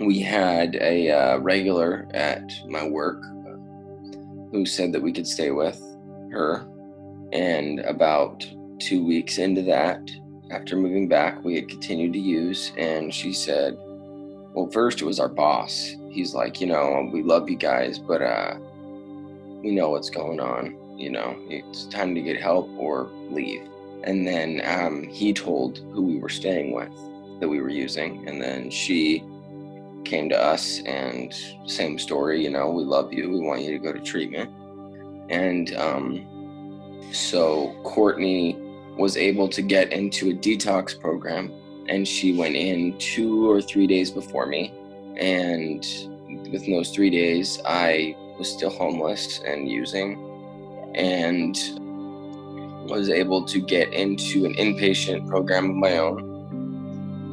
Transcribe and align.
we 0.00 0.20
had 0.20 0.76
a 0.76 1.10
uh, 1.10 1.38
regular 1.38 2.08
at 2.14 2.52
my 2.68 2.86
work 2.86 3.22
uh, 3.24 3.56
who 4.52 4.64
said 4.64 4.92
that 4.92 5.02
we 5.02 5.12
could 5.12 5.26
stay 5.26 5.50
with 5.50 5.80
her. 6.30 6.66
And 7.32 7.80
about 7.80 8.46
two 8.80 9.04
weeks 9.04 9.38
into 9.38 9.62
that, 9.62 10.00
after 10.50 10.76
moving 10.76 11.08
back, 11.08 11.44
we 11.44 11.56
had 11.56 11.68
continued 11.68 12.12
to 12.14 12.18
use. 12.18 12.72
And 12.78 13.12
she 13.12 13.32
said, 13.32 13.76
Well, 13.78 14.70
first 14.72 15.02
it 15.02 15.04
was 15.04 15.20
our 15.20 15.28
boss. 15.28 15.94
He's 16.10 16.34
like, 16.34 16.60
You 16.60 16.68
know, 16.68 17.08
we 17.12 17.22
love 17.22 17.50
you 17.50 17.56
guys, 17.56 17.98
but 17.98 18.22
uh, 18.22 18.54
we 19.62 19.72
know 19.72 19.90
what's 19.90 20.10
going 20.10 20.40
on. 20.40 20.76
You 20.98 21.10
know, 21.10 21.36
it's 21.48 21.86
time 21.86 22.14
to 22.14 22.22
get 22.22 22.40
help 22.40 22.68
or 22.78 23.10
leave. 23.30 23.68
And 24.04 24.26
then 24.26 24.62
um, 24.64 25.02
he 25.04 25.32
told 25.32 25.78
who 25.92 26.02
we 26.02 26.18
were 26.18 26.28
staying 26.28 26.72
with 26.72 26.92
that 27.40 27.48
we 27.48 27.60
were 27.60 27.68
using. 27.68 28.26
And 28.28 28.40
then 28.40 28.70
she 28.70 29.22
came 30.04 30.28
to 30.28 30.40
us 30.40 30.80
and 30.86 31.34
same 31.66 31.98
story, 31.98 32.42
you 32.42 32.50
know, 32.50 32.70
we 32.70 32.84
love 32.84 33.12
you. 33.12 33.30
We 33.30 33.40
want 33.40 33.62
you 33.62 33.72
to 33.72 33.78
go 33.78 33.92
to 33.92 34.00
treatment. 34.00 34.50
And 35.30 35.74
um, 35.76 37.08
so 37.12 37.74
Courtney 37.84 38.56
was 38.96 39.16
able 39.16 39.48
to 39.48 39.62
get 39.62 39.92
into 39.92 40.30
a 40.30 40.34
detox 40.34 40.98
program 40.98 41.52
and 41.88 42.06
she 42.06 42.36
went 42.36 42.56
in 42.56 42.98
two 42.98 43.50
or 43.50 43.62
three 43.62 43.86
days 43.86 44.10
before 44.10 44.46
me. 44.46 44.72
And 45.16 45.80
within 46.50 46.72
those 46.72 46.90
three 46.90 47.10
days, 47.10 47.60
I 47.64 48.14
was 48.38 48.50
still 48.52 48.70
homeless 48.70 49.40
and 49.44 49.68
using 49.68 50.24
and 50.94 51.56
was 52.88 53.08
able 53.10 53.44
to 53.44 53.60
get 53.60 53.92
into 53.92 54.44
an 54.46 54.54
inpatient 54.54 55.28
program 55.28 55.70
of 55.70 55.76
my 55.76 55.98
own 55.98 56.27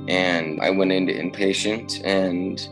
and 0.07 0.61
I 0.61 0.69
went 0.69 0.91
into 0.91 1.13
inpatient 1.13 2.01
and 2.05 2.67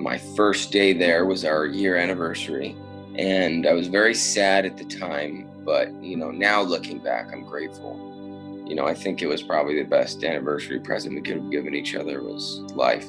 my 0.00 0.16
first 0.16 0.72
day 0.72 0.92
there 0.92 1.26
was 1.26 1.44
our 1.44 1.66
year 1.66 1.96
anniversary. 1.96 2.76
And 3.18 3.66
I 3.66 3.72
was 3.72 3.88
very 3.88 4.14
sad 4.14 4.64
at 4.64 4.78
the 4.78 4.84
time 4.84 5.50
but 5.64 5.92
you 6.02 6.16
know 6.16 6.30
now 6.30 6.62
looking 6.62 6.98
back 6.98 7.32
I'm 7.32 7.44
grateful. 7.44 8.64
You 8.66 8.74
know 8.74 8.86
I 8.86 8.94
think 8.94 9.20
it 9.20 9.26
was 9.26 9.42
probably 9.42 9.82
the 9.82 9.88
best 9.88 10.24
anniversary 10.24 10.80
present 10.80 11.14
we 11.14 11.22
could 11.22 11.36
have 11.36 11.50
given 11.50 11.74
each 11.74 11.94
other 11.94 12.22
was 12.22 12.60
life. 12.74 13.06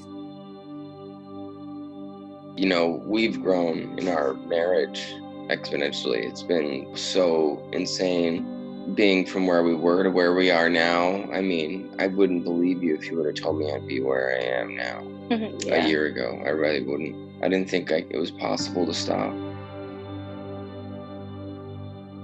You 2.57 2.67
know 2.67 3.01
we've 3.05 3.41
grown 3.41 3.97
in 3.97 4.09
our 4.09 4.33
marriage 4.33 5.13
exponentially. 5.49 6.29
It's 6.29 6.43
been 6.43 6.95
so 6.95 7.67
insane 7.71 8.60
being 8.95 9.25
from 9.25 9.47
where 9.47 9.63
we 9.63 9.75
were 9.75 10.03
to 10.03 10.09
where 10.09 10.33
we 10.33 10.51
are 10.51 10.69
now, 10.69 11.23
I 11.31 11.41
mean, 11.41 11.93
I 11.99 12.07
wouldn't 12.07 12.43
believe 12.43 12.83
you 12.83 12.95
if 12.95 13.05
you 13.05 13.17
would 13.17 13.25
have 13.25 13.35
told 13.35 13.59
me 13.59 13.71
I'd 13.71 13.87
be 13.87 14.01
where 14.01 14.35
I 14.35 14.43
am 14.43 14.75
now 14.75 15.01
mm-hmm, 15.29 15.67
yeah. 15.67 15.85
a 15.85 15.87
year 15.87 16.07
ago. 16.07 16.41
I 16.45 16.49
really 16.49 16.83
wouldn't. 16.83 17.43
I 17.43 17.49
didn't 17.49 17.69
think 17.69 17.91
I, 17.91 18.05
it 18.09 18.17
was 18.17 18.31
possible 18.31 18.85
to 18.85 18.93
stop. 18.93 19.33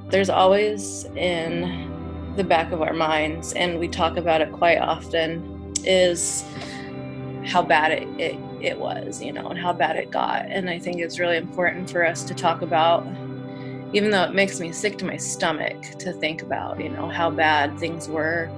There's 0.10 0.30
always 0.30 1.06
in 1.16 1.94
the 2.36 2.44
back 2.44 2.72
of 2.72 2.82
our 2.82 2.94
minds, 2.94 3.54
and 3.54 3.80
we 3.80 3.88
talk 3.88 4.18
about 4.18 4.42
it 4.42 4.52
quite 4.52 4.78
often, 4.78 5.74
is 5.84 6.44
how 7.46 7.62
bad 7.62 7.92
it, 7.92 8.08
it, 8.20 8.40
it 8.62 8.80
was, 8.80 9.22
you 9.22 9.32
know, 9.32 9.48
and 9.48 9.60
how 9.60 9.74
bad 9.74 9.96
it 9.96 10.12
got. 10.12 10.46
And 10.48 10.70
I 10.70 10.80
think 10.80 11.00
it's 11.00 11.20
really 11.20 11.38
important 11.38 11.90
for 11.90 12.06
us 12.06 12.24
to 12.26 12.34
talk 12.34 12.62
about 12.62 13.06
even 13.94 14.10
though 14.10 14.24
it 14.24 14.34
makes 14.34 14.60
me 14.60 14.72
sick 14.72 14.98
to 14.98 15.06
my 15.06 15.18
stomach 15.18 15.82
to 16.00 16.12
think 16.14 16.42
about, 16.42 16.80
you 16.80 16.90
know, 16.90 17.10
how 17.10 17.30
bad 17.30 17.78
things 17.80 18.10
were 18.10 18.50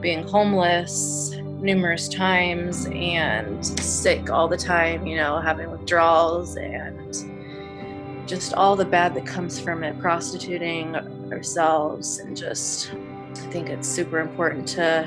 being 0.00 0.22
homeless 0.22 1.34
numerous 1.60 2.08
times 2.08 2.86
and 2.86 3.64
sick 3.80 4.30
all 4.30 4.48
the 4.48 4.56
time, 4.56 5.06
you 5.06 5.16
know, 5.16 5.40
having 5.40 5.70
withdrawals 5.70 6.56
and 6.56 8.26
just 8.26 8.54
all 8.54 8.76
the 8.76 8.84
bad 8.84 9.14
that 9.14 9.26
comes 9.26 9.58
from 9.60 9.82
it, 9.82 9.98
prostituting 9.98 10.94
ourselves, 11.32 12.18
and 12.18 12.36
just 12.36 12.92
I 12.92 13.52
think 13.52 13.68
it's 13.68 13.88
super 13.88 14.20
important 14.20 14.68
to 14.68 15.02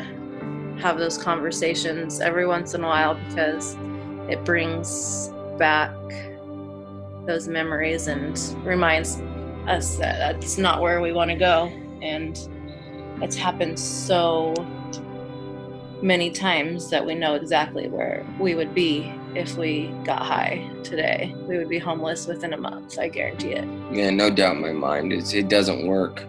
have 0.80 0.98
those 0.98 1.18
conversations 1.18 2.20
every 2.20 2.46
once 2.46 2.74
in 2.74 2.84
a 2.84 2.88
while 2.88 3.16
because 3.16 3.76
it 4.30 4.44
brings 4.44 5.30
back 5.58 5.92
those 7.26 7.48
memories 7.48 8.08
and 8.08 8.38
reminds 8.66 9.22
us 9.68 9.96
that 9.98 10.18
that's 10.18 10.58
not 10.58 10.82
where 10.82 11.02
we 11.02 11.12
want 11.12 11.32
to 11.32 11.38
go. 11.38 11.72
And 12.02 12.38
it's 13.22 13.36
happened 13.36 13.80
so 13.80 14.54
many 16.02 16.30
times 16.30 16.90
that 16.90 17.06
we 17.06 17.16
know 17.16 17.36
exactly 17.36 17.88
where 17.88 18.26
we 18.40 18.56
would 18.56 18.74
be 18.76 19.14
if 19.36 19.58
we 19.58 19.88
got 20.04 20.22
high 20.22 20.70
today. 20.84 21.34
We 21.48 21.58
would 21.58 21.70
be 21.70 21.80
homeless 21.80 22.28
within 22.28 22.54
a 22.54 22.58
month, 22.58 23.00
I 23.00 23.08
guarantee 23.08 23.54
it. 23.54 23.68
Yeah, 23.92 24.10
no 24.10 24.30
doubt 24.30 24.58
in 24.58 24.62
my 24.62 24.74
mind. 24.74 25.14
It's, 25.14 25.34
it 25.34 25.48
doesn't 25.48 25.88
work. 25.88 26.26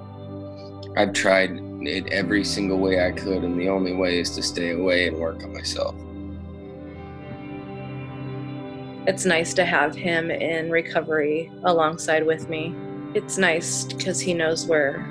I've 0.97 1.13
tried 1.13 1.59
it 1.83 2.07
every 2.13 2.45
single 2.45 2.79
way 2.79 3.05
I 3.05 3.11
could, 3.11 3.43
and 3.43 3.59
the 3.61 3.69
only 3.69 3.95
way 3.95 4.21
is 4.21 4.31
to 4.37 4.43
stay 4.43 4.71
away 4.71 5.09
and 5.09 5.19
work 5.19 5.43
on 5.43 5.53
myself. 5.53 5.95
It's 9.07 9.27
nice 9.27 9.53
to 9.55 9.65
have 9.67 9.95
him 9.95 10.31
in 10.31 10.71
recovery 10.71 11.53
alongside 11.65 12.25
with 12.25 12.49
me 12.49 12.75
it's 13.15 13.39
nice 13.39 13.85
because 13.85 14.21
he 14.21 14.35
knows 14.35 14.67
where 14.67 15.07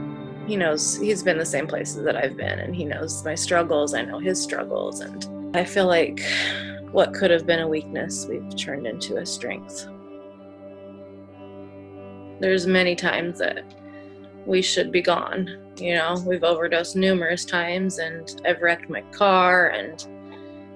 he 0.45 0.57
knows 0.57 0.97
he's 0.97 1.23
been 1.23 1.37
the 1.37 1.45
same 1.45 1.67
places 1.67 2.03
that 2.03 2.17
I've 2.17 2.35
been 2.35 2.59
and 2.59 2.75
he 2.75 2.83
knows 2.83 3.23
my 3.23 3.33
struggles. 3.33 3.93
I 3.93 4.01
know 4.01 4.19
his 4.19 4.41
struggles. 4.41 4.99
And 4.99 5.55
I 5.55 5.63
feel 5.63 5.87
like 5.87 6.21
what 6.91 7.13
could 7.13 7.31
have 7.31 7.45
been 7.45 7.61
a 7.61 7.67
weakness, 7.67 8.25
we've 8.27 8.55
turned 8.57 8.85
into 8.85 9.17
a 9.17 9.25
strength. 9.25 9.87
There's 12.41 12.67
many 12.67 12.95
times 12.95 13.39
that 13.39 13.63
we 14.45 14.61
should 14.61 14.91
be 14.91 15.01
gone. 15.01 15.73
You 15.77 15.95
know, 15.95 16.21
we've 16.27 16.43
overdosed 16.43 16.97
numerous 16.97 17.45
times 17.45 17.99
and 17.99 18.41
I've 18.45 18.61
wrecked 18.61 18.89
my 18.89 19.01
car. 19.13 19.69
And 19.69 20.05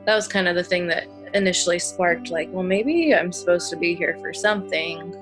that 0.05 0.16
was 0.16 0.29
kind 0.29 0.47
of 0.47 0.55
the 0.55 0.63
thing 0.63 0.87
that 0.87 1.07
initially 1.33 1.77
sparked, 1.77 2.29
like, 2.29 2.47
well, 2.53 2.63
maybe 2.63 3.13
I'm 3.13 3.33
supposed 3.33 3.69
to 3.71 3.75
be 3.75 3.95
here 3.95 4.17
for 4.21 4.33
something 4.33 5.13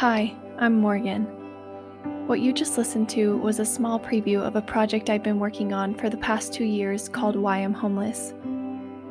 Hi, 0.00 0.34
I'm 0.58 0.80
Morgan. 0.80 1.26
What 2.26 2.40
you 2.40 2.54
just 2.54 2.78
listened 2.78 3.10
to 3.10 3.36
was 3.36 3.58
a 3.58 3.66
small 3.66 4.00
preview 4.00 4.40
of 4.40 4.56
a 4.56 4.62
project 4.62 5.10
I've 5.10 5.22
been 5.22 5.38
working 5.38 5.74
on 5.74 5.94
for 5.94 6.08
the 6.08 6.16
past 6.16 6.54
two 6.54 6.64
years 6.64 7.06
called 7.06 7.36
Why 7.36 7.58
I'm 7.58 7.74
Homeless. 7.74 8.32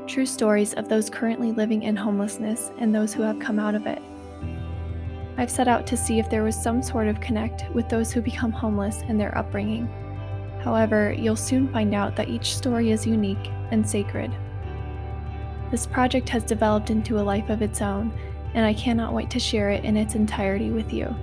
True 0.08 0.26
stories 0.26 0.74
of 0.74 0.90
those 0.90 1.08
currently 1.08 1.52
living 1.52 1.84
in 1.84 1.96
homelessness 1.96 2.72
and 2.80 2.96
those 2.96 3.14
who 3.14 3.22
have 3.22 3.38
come 3.38 3.60
out 3.60 3.76
of 3.76 3.86
it. 3.86 4.02
I've 5.38 5.52
set 5.52 5.68
out 5.68 5.86
to 5.86 5.96
see 5.96 6.18
if 6.18 6.28
there 6.28 6.44
was 6.44 6.60
some 6.60 6.82
sort 6.82 7.08
of 7.08 7.22
connect 7.22 7.70
with 7.76 7.88
those 7.88 8.12
who 8.12 8.20
become 8.20 8.52
homeless 8.52 9.04
and 9.08 9.20
their 9.20 9.38
upbringing. 9.38 9.86
However, 10.64 11.14
you'll 11.14 11.36
soon 11.36 11.72
find 11.72 11.94
out 11.94 12.16
that 12.16 12.30
each 12.30 12.56
story 12.56 12.90
is 12.90 13.06
unique 13.06 13.52
and 13.70 13.88
sacred. 13.88 14.36
This 15.70 15.86
project 15.86 16.30
has 16.30 16.44
developed 16.44 16.90
into 16.90 17.20
a 17.20 17.22
life 17.22 17.52
of 17.52 17.62
its 17.62 17.80
own 17.80 18.12
and 18.54 18.66
I 18.66 18.74
cannot 18.74 19.14
wait 19.14 19.30
to 19.32 19.40
share 19.40 19.70
it 19.70 19.84
in 19.84 19.98
its 19.98 20.16
entirety 20.16 20.72
with 20.72 20.92
you. 20.94 21.16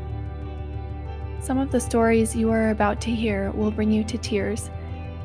Some 1.41 1.59
of 1.59 1.71
the 1.71 1.81
stories 1.81 2.35
you 2.35 2.51
are 2.51 2.71
about 2.71 3.01
to 3.03 3.15
hear 3.15 3.51
will 3.53 3.71
bring 3.71 3.91
you 3.91 4.03
to 4.05 4.19
tears, 4.19 4.71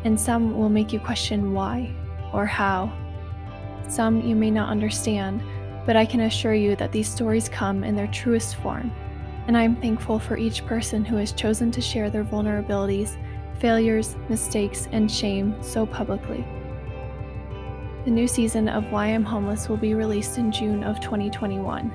and 0.04 0.20
some 0.20 0.58
will 0.58 0.70
make 0.70 0.94
you 0.94 1.00
question 1.00 1.54
why 1.54 1.94
or 2.34 2.46
how. 2.46 2.92
Some 3.88 4.22
you 4.22 4.36
may 4.36 4.52
not 4.52 4.70
understand, 4.70 5.44
but 5.86 5.96
I 5.96 6.06
can 6.06 6.22
assure 6.22 6.54
you 6.54 6.76
that 6.76 6.92
these 6.92 7.10
stories 7.10 7.50
come 7.50 7.84
in 7.84 7.96
their 7.96 8.08
truest 8.08 8.56
form, 8.58 8.92
and 9.48 9.58
I 9.58 9.64
am 9.64 9.76
thankful 9.76 10.20
for 10.20 10.38
each 10.38 10.66
person 10.66 11.04
who 11.04 11.16
has 11.16 11.32
chosen 11.32 11.72
to 11.72 11.82
share 11.82 12.10
their 12.10 12.24
vulnerabilities, 12.24 13.18
failures, 13.60 14.16
mistakes, 14.30 14.88
and 14.92 15.12
shame 15.12 15.56
so 15.62 15.86
publicly. 15.86 16.46
The 18.04 18.10
new 18.10 18.28
season 18.28 18.68
of 18.68 18.92
Why 18.92 19.10
I'm 19.10 19.24
Homeless 19.24 19.70
will 19.70 19.78
be 19.78 19.94
released 19.94 20.40
in 20.40 20.52
June 20.52 20.84
of 20.84 21.00
2021. 21.02 21.92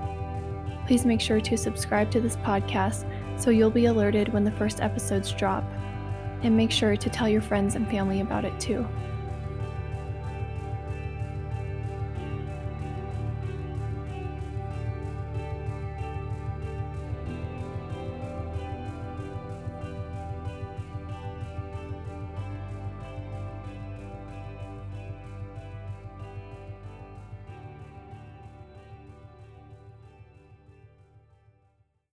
Please 0.86 1.04
make 1.04 1.20
sure 1.20 1.40
to 1.40 1.56
subscribe 1.56 2.12
to 2.12 2.20
this 2.20 2.36
podcast 2.36 3.10
so 3.40 3.50
you'll 3.50 3.70
be 3.70 3.86
alerted 3.86 4.32
when 4.32 4.44
the 4.44 4.52
first 4.52 4.80
episodes 4.80 5.32
drop. 5.32 5.64
And 6.44 6.56
make 6.56 6.70
sure 6.70 6.96
to 6.96 7.10
tell 7.10 7.28
your 7.28 7.42
friends 7.42 7.74
and 7.74 7.90
family 7.90 8.20
about 8.20 8.44
it 8.44 8.60
too. 8.60 8.86